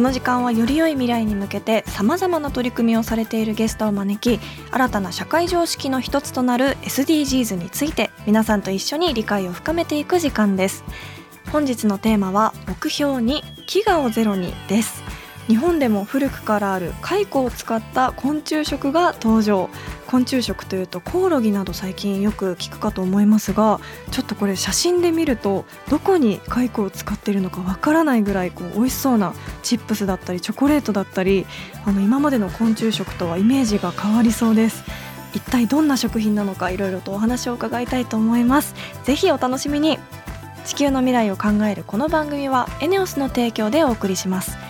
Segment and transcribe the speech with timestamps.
[0.00, 10.84] この時間はより良い未来に向けてさまざまな取り組みをされているゲストを招き新たな社会常識の一つとなる SDGs について皆さんと一緒に理解を深めていく時間です。
[11.52, 15.02] 本日のテーマは目標に飢餓をゼロにです。
[15.50, 19.68] 日本でも古くからある蚕を使った昆虫食が登場
[20.06, 23.80] 昆虫食というとコオロギなど最近よく聞くかと思いますが
[24.12, 31.46] ちょっとこれ写真で見るとどこに蚕を使っているのかわからないぐらいこう美味しそうなチップスだったりチョコレートだったり
[31.84, 34.84] あの今までの昆虫食とはイメージが変わりそうです。
[35.34, 38.74] 一体どんな食品なのかいろいろとお話を伺いたいと思います。
[39.02, 39.98] ぜひお楽しみに。
[40.64, 44.69] 地球の未来を考えるこの番組はエネオスの提供でお送りします。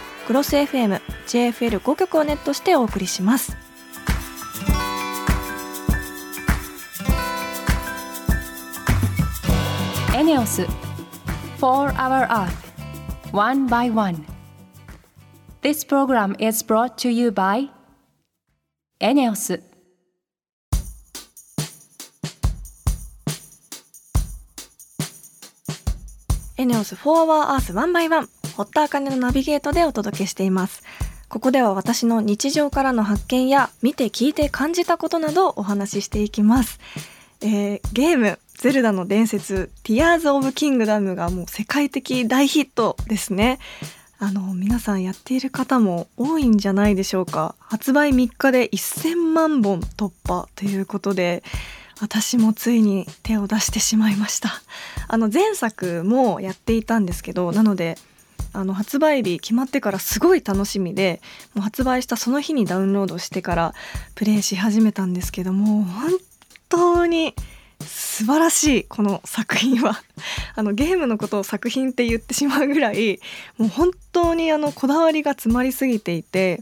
[0.31, 3.57] クロス FM、JFL5 曲をネットしてお送りします。
[10.15, 10.61] エネオス
[11.59, 12.49] 4 Hour Earth
[13.33, 14.25] One by One
[15.61, 17.69] This program is brought to you by
[19.01, 19.61] エネオス
[26.55, 30.83] エネオス4 Hour Earth 1 by 1堀田茜のナビゲートでお届けしています。
[31.29, 36.79] ここでは私の日常からの発見や見て聞いて感じたことなどお話ししていきます。
[37.41, 43.57] えー、ゲームゼルダの伝説 Tears of Kingdom がもう世界的大ヒットですね。
[44.19, 47.55] あの皆さんやっている方も多いんじゃないでしょうか。
[47.57, 51.41] 発売3日で1000万本突破ということで。
[51.99, 54.49] 私もついに手を出してしまいました
[55.07, 57.95] あの前作もやっていたんですけどなので
[58.53, 61.21] あの発売日決まってからすごい楽しみで
[61.53, 63.73] もう発売したその日にダウンロードしてから
[64.15, 66.11] プレイし始めたんですけども本
[66.69, 67.33] 当に
[67.81, 70.01] 素晴らしいこの作品は。
[70.55, 73.19] あのゲームのことを作品って言ってしまうぐらい
[73.57, 76.61] もう本当にあのこだわりが詰まりすぎていて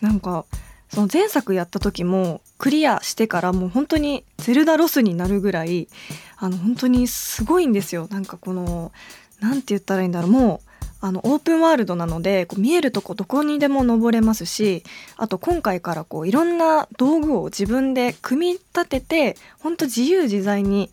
[0.00, 0.44] なんか
[0.88, 5.88] その前作やった時もクリアしてからもう本当にゼルダロスになるぐらい
[6.36, 8.08] あの本当にすごいんですよ。
[8.10, 8.92] なんかこの
[9.40, 10.69] 何て言ったらいいんだろうもう
[11.00, 14.84] あのオープンワールドなのでこう見えるとこどこにでも登れますし
[15.16, 20.90] あと今回からこういろんな道具を自分で組み立てて本当自由自在に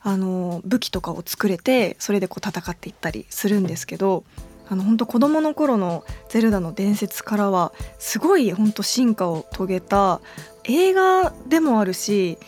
[0.00, 4.24] あの武器とかを作れてそれでこう戦っていったりするんですけど
[4.70, 10.20] あの本当子供の頃の「ゼルダの伝説」からはすごい本当進化を遂げた
[10.64, 12.38] 映画でもあるし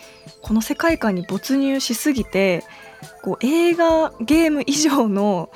[0.42, 2.62] この世界観に没入しすぎて
[3.22, 5.50] こう映画ゲーム以上の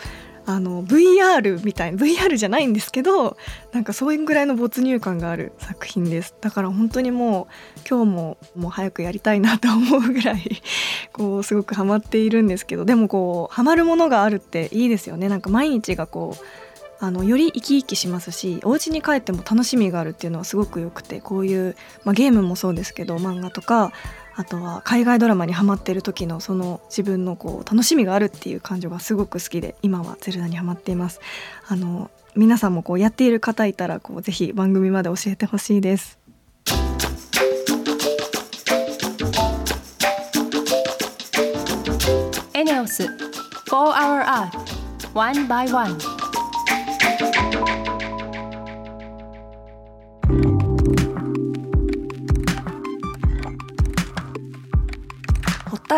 [0.47, 3.37] あの VR みたいな VR じゃないんですけど
[3.73, 6.35] なんかそういうぐらいの没入感がある作品です。
[6.41, 10.63] だから本当にもう今日ももう早くやりたいなと思うぐらい
[11.13, 15.29] こうすごくハマっているんですけどでもこうハマるものがあるっていいですよね。
[15.29, 16.45] なんか毎日がこう
[17.01, 23.93] あのより生き生きしますしお家に帰っても楽しみがあるっていうのはすごくよくてこういう、まあ、ゲームもそうですけど漫画とか
[24.37, 31.21] あとは海外ドラマにハマってる時のその自分のこう楽しみがあるっていう感情がすごく好きで今はゼルダにハマっています。
[31.69, 36.19] あの皆さんもこうやっている方いたらこうぜひ番組まで教えてほしいです。
[42.55, 43.11] エネオス4
[43.71, 44.75] Hour Earth
[45.15, 46.14] One by One.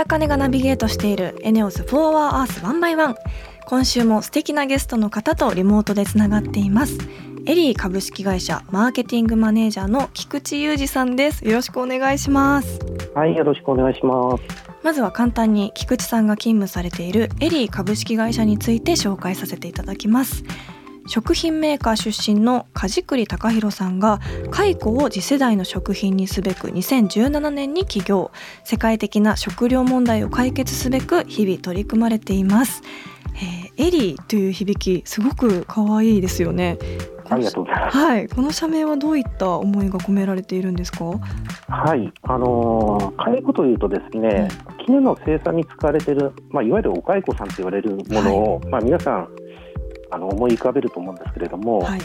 [0.00, 3.16] 茜がナビゲートしているエネオス4 Hour Earth 1 by 1
[3.66, 6.98] 今週も素敵なゲストの方とリモートでつながっています。
[7.46, 11.44] エリー株式会社マーケティングマネージャーの菊池裕二さんです。
[11.44, 12.78] よろしくお願いします。
[13.14, 14.66] はい、よろしくお願いします。
[14.86, 20.44] まずは簡単に菊池さんが勤務されているエリー株式会社について紹介させていただきます
[21.06, 24.20] 食品メーカー出身の梶栗隆弘さんが
[24.50, 28.30] 蚕を次世代の食品にすべく2017年に起業。
[28.64, 32.82] 世界的な食料問題を解決すべく日々取り組まれています、
[33.34, 36.78] えーエリーという響きすごく可愛いですよね。
[37.28, 37.98] ありがとうございます。
[37.98, 38.26] はい。
[38.26, 41.04] この社名はどういった思いが込められているんですか？
[41.68, 44.48] はい、あのー、蚕というとですね、
[44.86, 49.28] 絹の生産に使われている、まあ、いわゆるお蚕さんと言われるものを、まあ、皆さん
[50.10, 52.00] あの思い浮かべると思うんですけれども、はい。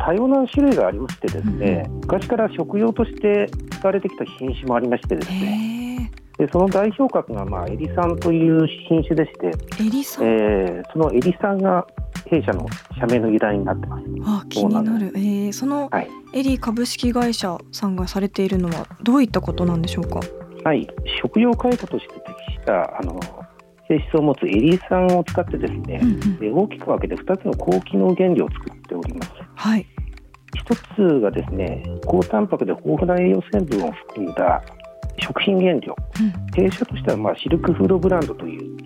[0.00, 6.08] 多様な種類がありましてですね、昔から食用として使われてきた品種もありましてですね、
[6.38, 11.84] へでその代表格が、まあ、エリ酸という品種でして、ーエリさん、えーそのエリ酸が
[12.26, 12.66] 弊社の
[13.00, 14.04] 社名の由来になってます。
[14.24, 15.12] あ気になる。
[15.16, 16.08] えーそのはい。
[16.34, 20.20] エリー株式会社さんがされているのはどういったことなんでしょうか？
[20.62, 20.86] はい、
[21.22, 23.18] 食用蚕として適したあの
[23.88, 29.32] 性質を持つエリ酸を使ってですね、うんうんで大きく分けて2つの高機能原料を作っております。
[29.54, 29.86] はい
[30.54, 34.62] 一つがですね、高タンパクで豊富な栄養成分を含んだ
[35.18, 35.94] 食品原料。
[36.20, 38.76] うん弊社としてはまあシルクフードブランドという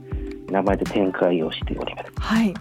[0.51, 2.13] 名前で展開をしております。
[2.17, 2.55] はい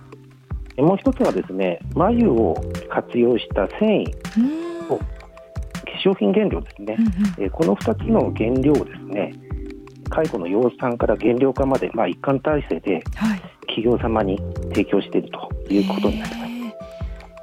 [0.76, 2.56] でもう一つはですね、繭を
[2.90, 5.06] 活用した繊維、うーんお化
[6.04, 6.96] 粧品原料ですね。
[6.98, 9.34] うんうんえーこの2つの原料をですね
[10.12, 13.42] 蚕の養蚕から原料化まで、まあ、一貫体制ではい。
[13.68, 14.38] 企業様に
[14.70, 16.44] 提供しているということになります。
[16.44, 16.52] へー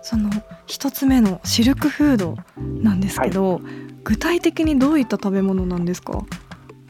[0.02, 0.30] その
[0.66, 2.36] 一つ目のシルクフード
[2.82, 3.60] なんですけど、
[4.04, 6.22] 具体的にどういった食べ物なんですか？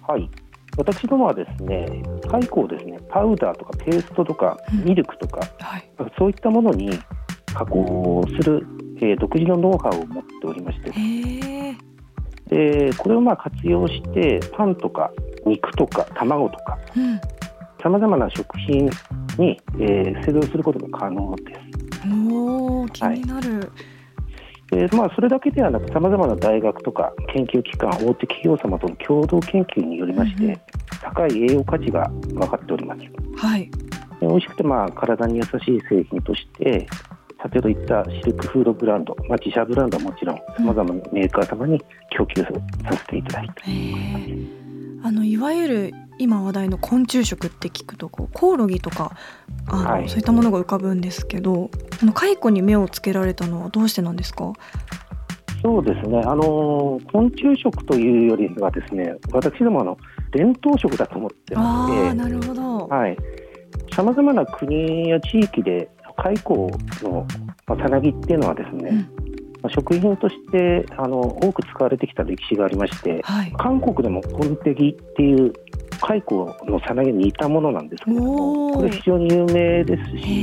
[0.06, 0.30] はい。
[0.76, 4.84] 私どもはですね蚕をですねパウダーとかペーストとかうん。
[4.84, 5.90] ミルクとか、はい。
[6.16, 6.90] そういったものに
[7.52, 8.64] 加工する、
[8.98, 10.90] えー独自のノウハウを持っておりまして
[12.48, 15.10] でこれをまあ活用してパンとか
[15.46, 17.20] 肉とか卵とかうん。
[17.80, 18.86] さまざまな食品
[19.38, 21.60] に、えー製造することが可能です。
[22.08, 23.70] おー気になる、
[24.70, 30.60] でまあ、それだけではなくさまざまな大学とか研究機関大手企業様との共同研究によりまして、うんうん。
[31.00, 33.00] 高い栄養価値が分かっております。
[33.00, 33.70] ではい。
[34.20, 36.86] 美味しくてまあ体に優しい製品として
[37.58, 41.82] 先ほど言ったシルクフードブランド、まあ、自社ブランドはもちろんさまざまなメーカー様に
[42.16, 42.48] 供給さ
[42.92, 44.46] せていただいてへえ。
[45.02, 49.16] あのいわゆる今話題の昆虫食って聞くとこうコオロギとか
[49.66, 50.08] あの、はい。
[50.08, 51.70] そういったものが浮かぶんですけどこ
[52.02, 54.52] の蚕に目をつけられたのはどうしてなんですか？
[55.60, 59.98] そうですね、あの昆虫食というよりはですね私どもあの
[60.30, 62.08] 伝統食だと思ってまあして。
[62.10, 63.16] あなるほど、はい、
[63.92, 65.90] さまざまな国や地域で
[66.22, 66.70] 蚕
[67.02, 67.26] の
[67.66, 68.98] まあさなぎっていうのはですね、うん。
[69.62, 73.52] まあ食品としてあの多く使われてきた歴史がありましてはい。
[73.58, 75.52] 韓国でもポンテギっていう
[76.00, 76.22] 蚕
[76.66, 80.42] のさなぎに似たものなんですけれどもこれ非常に有名ですへし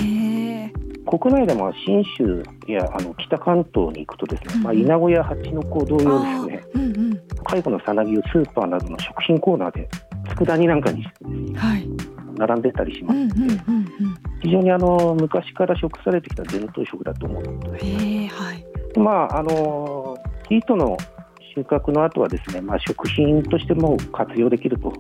[0.64, 0.74] え
[1.08, 4.80] 国内でも信州やあの北関東に行くとですね、まあ、うん。
[4.80, 7.22] 稲子や蜂の子同様ですねうんうん。
[7.48, 9.88] 蚕のさなぎをスーパーなどの食品コーナーで
[10.38, 11.88] 佃煮なんかにしてですねはい。
[12.38, 13.85] 並んでたりしうますので、んうんうんうん
[14.46, 18.66] 非常にあの昔から食されてきた伝統食だと思うので、へえはい。
[19.00, 20.16] まああの
[20.48, 20.96] 生糸の
[21.56, 24.94] 収穫の後はですね、まあ、食品としても活用できると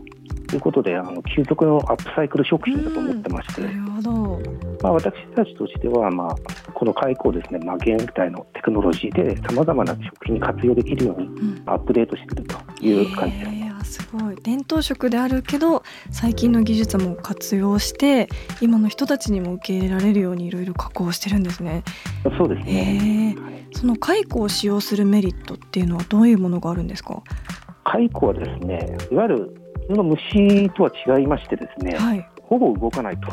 [0.53, 4.41] いうことであの究極のアップサイクル食品だと思ってまして、なるほど。
[4.81, 11.63] まあ、私たちとしては、まあ、この蚕をですね、まあ、現代のテクノロジーでさまざまな食品に活用できるようにうん。
[11.67, 13.64] アップデートしているという感じです。
[13.85, 18.27] すごい伝統食であるけど最近の技術も活用して
[18.61, 21.83] 今の人たちにも受け入れられるようにいろいろ加工してるんですね。
[22.37, 27.21] そうですへね、えはいその蚕を使用するメリットっていうのはどういうものがあるんですか？
[27.83, 29.55] 蚕はですねいわゆる
[29.87, 32.29] 普通の虫とは違いましてですね、はい。
[32.41, 33.27] ほぼ動かないと、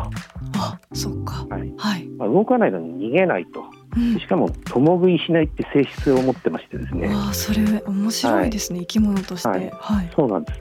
[0.58, 1.46] あ、そっか。
[1.48, 2.08] はいはい。
[2.18, 3.81] まあ、動かないのに逃げないとうん
[4.18, 8.80] しかも共食いしないって性質を持ってましてですねああ、それ面白いですね。
[8.80, 9.48] 生き物として。
[9.48, 9.54] は。
[9.54, 10.10] はいいはい。
[10.16, 10.60] そうなんです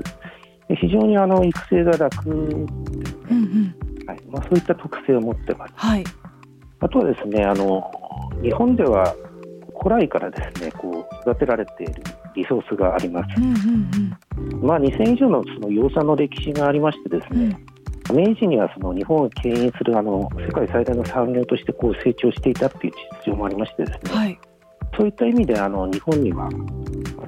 [0.67, 3.75] で非常にあの育成が楽、うんうん。
[4.07, 6.03] はいまあ、そういった特性を持ってますはい。
[6.79, 7.91] あとはですねあの
[8.41, 9.15] 日本では
[9.81, 11.93] 古来からですねこう育てられている
[12.35, 17.41] リソースがありますうんうんまあ2000以上のその養蚕の歴史がありましてですうん。
[17.41, 17.65] うね、ん。
[18.11, 22.93] 明治にはその日本を牽引するあの世界最大の産業としてこう成長していたっていう
[23.25, 24.39] 実情もありましてですね、はい。
[24.97, 26.49] そういった意味であの日本には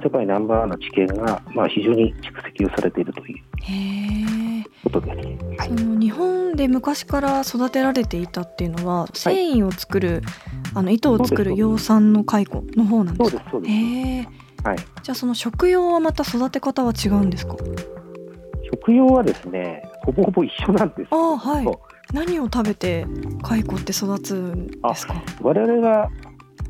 [0.03, 3.43] 世界ナンバーワンの知見が、まあ、非常に蓄積をされているという。
[4.83, 5.17] ことです。
[5.57, 10.21] はいその日本で昔から育てられていたっていうのは繊維を作る、
[10.75, 13.43] あの糸を作る養蚕の蚕の方なんですか？
[13.49, 14.67] そうです。
[14.67, 14.77] はい。
[14.77, 17.55] じゃあその食用はまた育て方は違うんですか？
[18.71, 21.67] 食用はですね、ほぼほぼ一緒なんですあはい。
[22.13, 23.05] 何を食べて
[23.43, 25.15] 蚕って育つんですか？
[25.41, 26.09] 我々が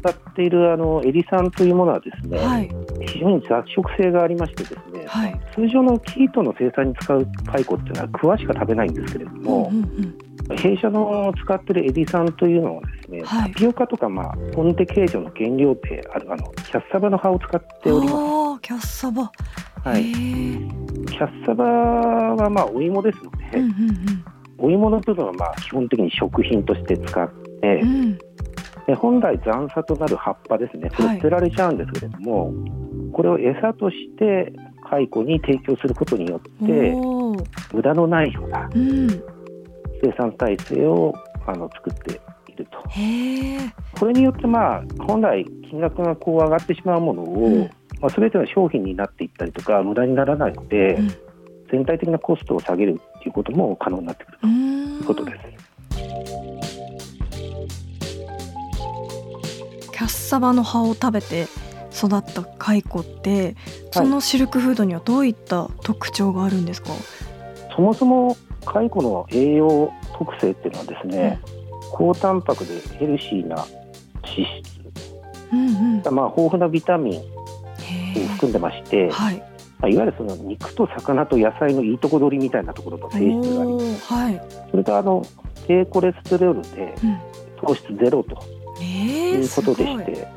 [0.02, 2.70] 使っているあのエリ酸というものはですね、はい。
[3.08, 5.42] 非常に雑食性がありましてですね、はい。
[5.56, 10.18] 通常の生糸の生産に使う蚕っていうのはクワしか食べないんですけれども、うんうん
[10.58, 13.52] 弊社の使っているエビ酸というのはですね、はい。
[13.52, 19.32] タピオカとか、まあ、ポンテ形状の原料であるあのキャッサバの葉を使っておりまああキャッサバ、
[19.84, 19.88] す。
[19.88, 24.26] はい、キャッサバはまあお芋ですので、うんうん
[24.60, 27.90] お芋の部分はまあ基本的に食品として使って、うん。
[27.90, 28.20] うん
[28.86, 30.90] で本来残差となる葉っぱですね。
[30.90, 32.54] これはい捨てられちゃうんですけれども、
[33.14, 34.52] これを餌として
[34.90, 36.94] 蚕に提供することによって
[37.74, 39.08] 無駄のないようなうん。
[40.04, 41.14] 生産体制を
[41.48, 42.20] あの作って
[42.54, 42.78] いると。
[42.90, 43.60] へえ
[44.00, 47.70] これによってまあ本来金額がこう上がってしまうものを、うん。
[48.00, 51.12] まあ、全ての商品になっていったりとか無駄にならないので、うん。
[51.72, 55.38] 全体的なコストを下げるっていうことも可能になってくるとういーうんことです。
[59.92, 61.48] キャッサバの葉を食べて
[61.96, 63.56] 育った蚕って
[63.92, 66.90] そのシルクフードにはどういった特徴があるんですか、
[67.76, 71.40] そもそも蚕の栄養特性っていうのはですね、
[71.94, 73.56] 高タンパクでヘルシーな
[74.24, 74.80] 脂質、
[75.52, 75.68] うん
[76.04, 76.16] うん。
[76.16, 79.38] まあ、豊富なビタミンを含んでまして、はい。
[79.78, 85.24] まあ、いわゆるその肉と魚と野菜のいいとこ取りみたいなところと性質がありおーはい、それとあの
[85.68, 87.18] 低コレステロールでうん、
[87.68, 88.42] 糖質ゼロと
[88.82, 90.28] えいー、うことでして、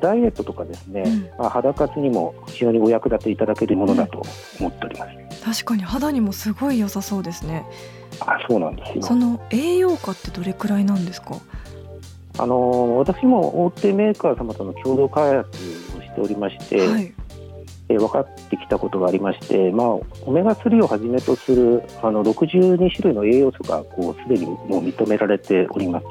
[0.00, 1.22] ダイエットとかですね、うん。
[1.38, 4.22] まあ、肌活にも非常にお役立ていただけるものだと
[4.60, 5.44] 思っております。
[5.44, 7.64] 確かに肌にもすごい良さそうですね
[8.20, 9.02] あそうなんですよ。
[9.02, 11.36] その栄養価ってどれくらいなんですか？
[12.38, 15.48] あの私も大手メーカー様との共同開発
[15.98, 17.12] をしておりまして、はい。
[17.90, 19.86] えー分かってきたことがありまして、まあ、
[20.26, 26.06] オメガ3をはじめとするあの62種類の栄養素がこうすでにもう認められております。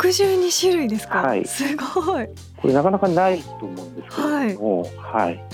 [0.00, 1.44] 62種類ですか、はい。
[1.44, 2.26] すごい。
[2.62, 5.44] これなかなかないと思うんですけれども、はい。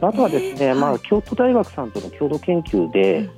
[0.00, 0.74] あとはですね、えーはい。
[0.80, 3.30] まあ、京都大学さんとの共同研究うでん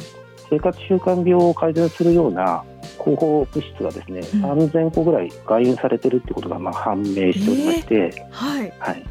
[0.52, 2.62] 生活習慣病を改善するような
[3.02, 4.44] 広報物質がですね、うん。
[4.68, 9.06] 3000個ぐらい外輸されてるってことがまあ判明しておりまして、はい、はい、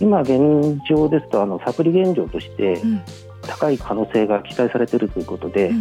[0.00, 3.02] 今現状ですとあのサプリ現状としてうん。
[3.42, 5.76] 高い可能性が期待されているということで、うん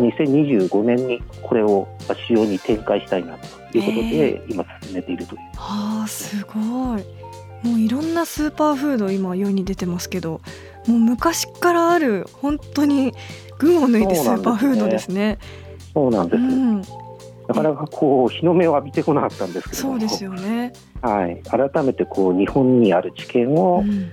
[0.00, 0.10] うん。
[0.10, 1.88] 2025年にこれを
[2.28, 3.38] 市場に展開したいな
[3.72, 5.40] ということで、え今進めているという。
[5.56, 7.18] はあすごい。
[7.62, 10.40] もういろんなスーパーフード今世に出てますけど
[10.88, 13.12] もう昔からある本当に
[13.58, 15.38] 群を抜いてスーパーフードですね。
[15.92, 16.86] そうなんです、うん、な
[17.54, 19.94] かなかこう日の目を浴びてこなかったんですけれども。
[19.94, 24.10] そうですよね、はい、改めてこう日本にある知見を、うん。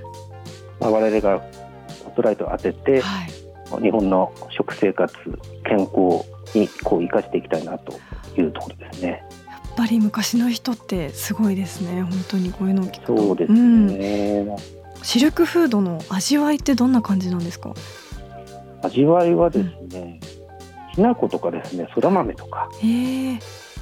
[0.79, 1.41] まあ、我々が
[1.87, 5.13] スポットライトを当てて、はい、日本の食生活
[5.65, 6.25] 健康
[6.57, 7.93] にこう生かしていきたいなと
[8.37, 9.23] いうところですね。
[9.47, 12.01] やっぱり昔の人ってすごいですね。
[12.01, 13.17] 本当にこういうのを聞くと。
[13.17, 14.55] そうですん、ね、
[15.05, 17.75] シルクフードの味わいってどんな感じなんですか？
[18.81, 20.19] 味わいはですね、
[20.95, 22.67] きな粉とかですねそら豆とか。
[22.81, 23.39] へえ。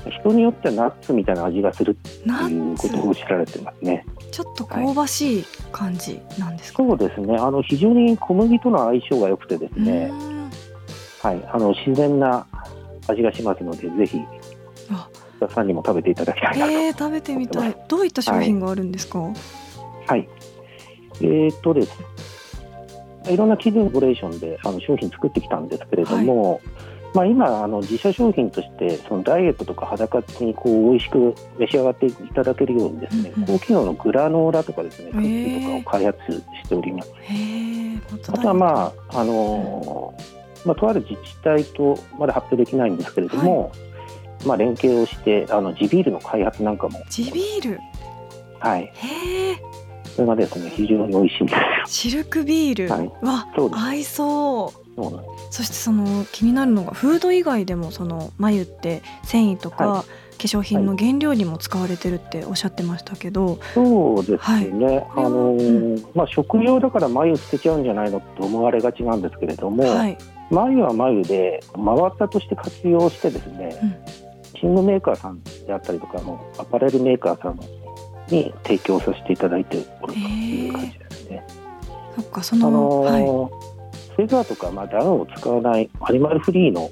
[0.10, 4.06] 人によってはナッツみたいな味がするナということを知られてますね。
[4.32, 7.38] ちょっと香ばしい感じなんですか、そうですね。
[7.38, 10.50] あの非常に小麦との相性が良くてですね、うん。
[11.22, 12.46] はい、あの自然な
[13.08, 14.20] 味がしますのでぜひ
[15.50, 16.72] さんにも食べていただきたいなと。
[16.74, 17.78] えー、食べてみたい。
[17.88, 20.28] どういった商品があるんですか、はい。
[21.22, 21.98] えーっとです。
[23.30, 26.60] いろんな企業コレーションであの商品作ってきたんですけれども、
[27.14, 33.48] まあ今あの自社商品としてそのダイエットとか肌活にこう美味しく召し上がっていただけるようにですね、うんうん。
[33.48, 36.20] 高機能のグラノーラとかですね、クッキへーーとかを開発
[36.64, 37.12] しております。
[38.30, 43.72] あとはまああのーまあとある自治体とまだ発表できないんですけれども、
[44.46, 47.02] まあ連携をしてあの地ビールの開発なんかも。
[47.10, 47.80] 地ビール？
[48.60, 48.84] はい。
[48.84, 49.56] へえ
[50.16, 51.54] それがですね非常に美味しいんで
[51.86, 53.12] すシルクビール、はい。
[53.26, 53.82] わそうです。
[53.82, 54.80] 合いそう。
[54.80, 54.84] よ。
[54.96, 55.58] そうなんです。
[55.58, 64.68] そしてその気になるのがフード以外でもその眉って繊維とか、は化粧品の原料にも使われてるっておっしゃってましたけど、そうですね、はい。
[65.16, 70.18] あのーまあ、食用だから眉捨てちゃうんじゃないのと思われがちなんですけれども、はい、
[70.50, 74.02] 眉は眉で真綿として活用してですね、
[74.62, 77.83] 寝具メーカーさんであったりとかのアパレルメーカーさん
[78.30, 81.46] に提供させていただいておるという感じですね。
[82.16, 83.24] そっかその、あのはい。
[83.24, 83.74] ー
[84.16, 86.90] フェザーとか、まあ、ダウンを使わないアニマルフリーの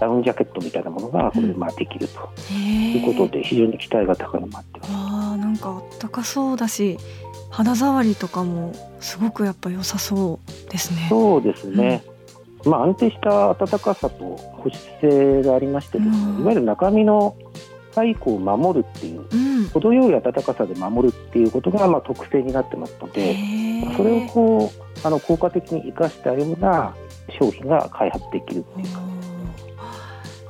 [0.00, 2.30] ダウンジャケットみたいなものがこれでまあできると。
[2.52, 4.92] へいうことで非常に期待が高まってます。
[4.92, 4.98] わ
[5.34, 6.98] あなんかあかそうだし
[7.50, 11.06] 肌触りとかもすごくやっぱ良さそうですね。
[11.08, 12.02] そうですね、
[12.64, 17.36] まあ、安定した暖かさと保湿性がありましてですね、いわゆる中身の
[17.96, 23.36] 蚕を守るっていう、うん、程よい暖かさで守るっていうことがまあ特性になってますので
[23.96, 26.94] それをこうあの効果的に生かしたような
[27.40, 29.00] 商品が開発できるっていうか。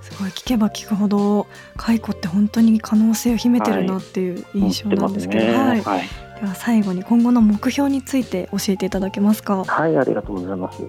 [0.03, 5.83] すごい聞けば聞くほど蚕って本当に可能性を秘めてるなっていう印象なんですけど、はい、ね。
[5.83, 6.03] はい、
[6.41, 9.63] では最後に今後の目標について教えていただけますか？
[9.65, 10.83] はいありがとうございます。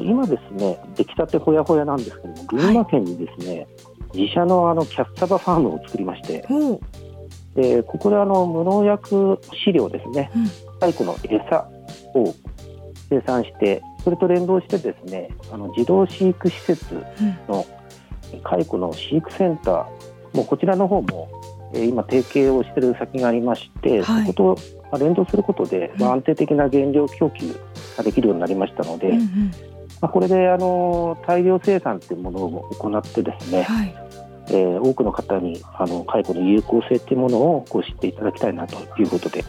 [0.00, 3.66] 今ですね出来たてほやほやなんですけども群馬県にですね、はい、
[4.14, 6.44] 自社のあのキャッサバファームを作りまして、
[7.54, 10.30] でここであの無農薬飼料ですね、
[10.80, 11.68] 蚕、うん、の餌
[12.14, 12.34] を
[13.08, 16.94] 生産してそれと連動してですねあの自動飼育施設
[17.48, 17.66] の、
[18.32, 18.42] うん。
[18.42, 19.74] 蚕の飼育センター
[20.34, 21.28] もうこちらの方も、
[21.72, 24.56] えー、今提携をしている先がありまして、はい、そこ
[24.90, 27.54] と連動することで、まあ、安定的な原料供給
[27.96, 29.52] ができるようになりましたので、うんうん、
[30.00, 33.94] まあ、これであの大量生産というものを行ってですね、はい、
[34.48, 39.44] えー、多くの方にあの蚕の有効性というものをこう知っていただきたいなということで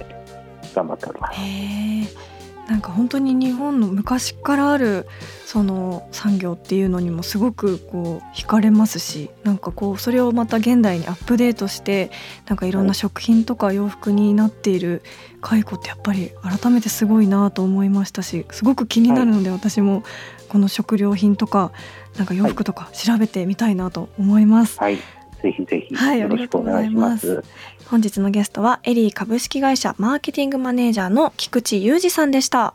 [0.74, 2.29] 頑張っております。
[2.70, 5.08] なんか本当に日本の昔からある
[5.46, 12.12] その産業っていうのにもすごくこう惹かれますしなんかこうそれをまた現代にアップデートして
[12.48, 15.02] なんかいろんな食品とか洋服になっている
[15.42, 20.04] 蚕ってやっぱり改めてすごいなと思いましたしすごく気になるので私も
[20.48, 21.72] この食料品とか
[22.18, 24.78] なんか洋服とか調べてみたいなと思います。
[24.80, 25.00] はい
[25.42, 27.36] ぜひぜひよろしくお願いします。
[27.36, 27.44] はい、
[27.86, 32.74] 本日のゲストはエリー株式会社マーケティングマネージャーの菊池裕二さんでした。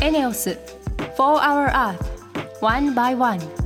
[0.00, 0.56] エネオス
[0.98, 1.96] 4 Hour Earth
[2.60, 3.65] One by One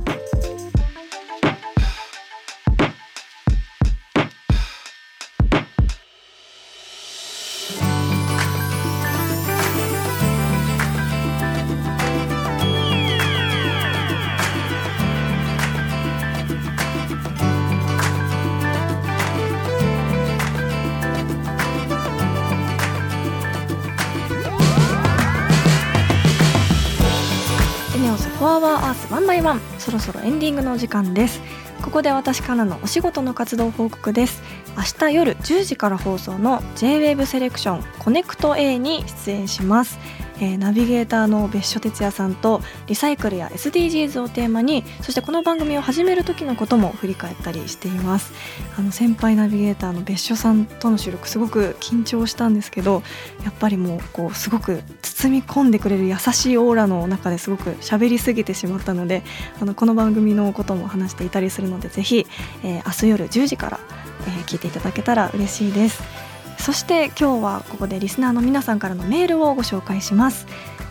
[29.41, 31.41] ワンバイワンそろそろエンディングのお時間です。
[31.81, 34.43] ここで私からのお仕事の活動報告です。
[34.77, 39.97] 明日夜10時から放送の J-WAVE セレクションコネクト A に出演します。
[40.41, 48.33] えー、ナビゲーターの別所哲也さんとリサイクルや SDGs をテーマにそしてこの番組を始める時のことも振り返ったりしています。
[48.77, 53.03] あの先輩ナビゲーターの別所さんとの収録すごく緊張したんですけど
[53.43, 59.21] やっぱりもうこうすごく包み込んでくれる優しいオーラの中ですごく喋りすぎてしまったので
[59.61, 62.25] あのこの番組のことも話していたりするのでぜひ、
[62.63, 63.79] えー、明日夜10時から、
[64.21, 66.30] えー、聞いていただけたら嬉しいです。
[66.61, 70.45] そして今日はここでリスナーの皆さんからのメールをご紹介します。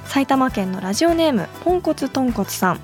[0.05, 2.81] 埼玉県のラジオネームポンコツトンコツさん。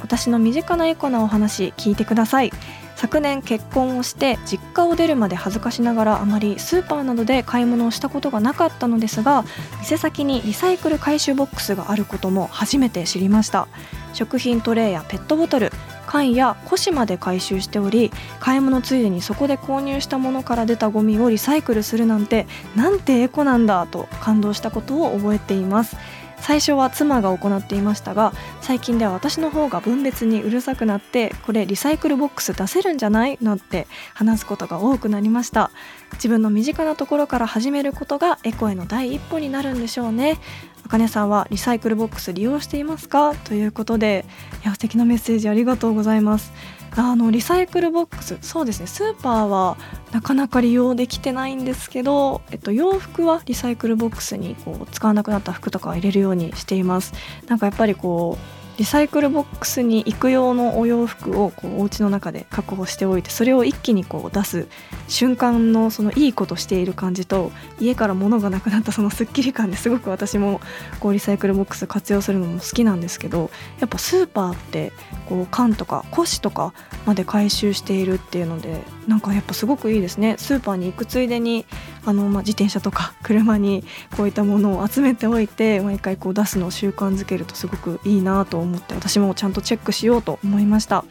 [0.00, 2.52] 私の身近なエコなお話聞いてください。
[2.96, 9.44] 昨年結婚をして実家を出るまで恥ずかしながらあまりスーパーなどで買い物をしたことがなかったのですが
[9.80, 13.68] 店先にリサイクル回収ボックスがあることも初めて知りました。
[14.12, 15.72] 食品トレイやペットボトル
[16.06, 25.96] 缶や古紙まで回収しており買い物ついでにそこで購入したものから出たゴミをリサイクルするなんてなんてエコなんだと感動したことを覚えています。
[26.40, 33.38] 最初は妻が行っていましたが最近では私の方が分別にうるさくなってこれリサイクルボックス出せるんじゃない？
[33.40, 35.70] なんて話すことが多くなりました。
[36.14, 40.38] 自分の身近なところから始めることがエコへの第一歩になるんでしょうね。
[40.84, 43.34] あかねさんはリサイクルボックス利用していますか？
[43.34, 44.26] ということで
[44.62, 46.52] いや素敵なメッセージありがとうございます。
[46.96, 48.86] あのリサイクルボックスそうですね。
[48.86, 49.76] スーパーは
[50.12, 57.12] なかなか利用できてないんですけど、えっと、洋服はリサイクルボックスにこう使わなくなった服とか入れるようにしています。
[57.48, 64.66] なんかやっぱりこうリサイクルボックスに行く用のお洋服をこうお家の中で確保しておいてそれを一気にこう出す
[65.06, 70.60] 瞬間のそのいいことしている感じと家から物がなくなったそのすっきり感ですごく私も
[70.98, 74.92] こうリサイクルボックス活用するのも好きなんですけどやっぱスーパーって
[75.28, 76.74] こう缶とか古紙とか
[77.06, 80.36] まで回収しているっていうのでなんかやっぱすごくいいですね。
[80.38, 81.66] スーパーに行くついでに
[82.06, 83.84] あの、まあ、自転車とか車に
[84.16, 91.04] こういったものを集めておいて毎回こう出すのを習慣づけるとすごくいいなと思って私もちゃんとチェックしようと思いました、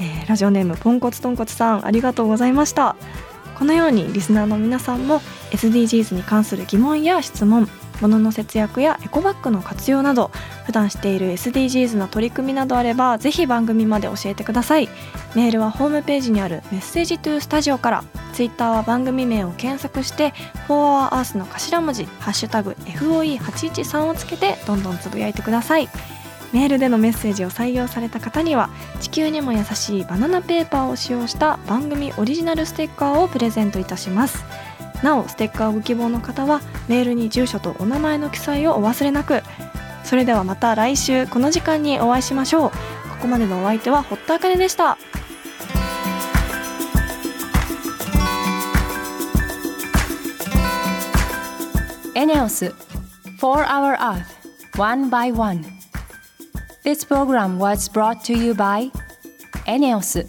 [0.00, 2.96] えー、ラジオネームポンコツトンコツさんありがとうございました。
[3.56, 7.66] このようにリスナーの皆さんも SDGs に関する疑問や質問
[8.00, 10.30] 物の節約やエコバッグの活用など
[10.64, 14.88] 普段している SDGs の取り組みなどあればぜひ番組まで教えてください。
[15.34, 20.34] メールはホームページにあるメッセージトゥースタジオからツイッターは番組名を検索して
[20.68, 25.88] 「4 Hour Earth」の頭文字「ハッシュタグ #FOE813」をつけてどんどんつぶやいてください。
[26.52, 34.44] メールでのメッセージを採用された方には地球にも優しいバナナペーパーを使用した番組オリジナルステッカーをプレゼントいたします。
[35.02, 39.42] なおステッカーをご希望の方はメールに住所とお名前の記載をお忘れなく。
[40.04, 42.70] それではまた来週この時間にお会いしましょう。
[42.70, 42.76] こ
[43.22, 44.98] こまでのお相手は堀田茜でした。
[52.14, 52.74] エネオス
[53.40, 55.64] 4 Hour Earth One by One.
[56.82, 58.90] This program was brought to you by
[59.66, 60.26] エネオス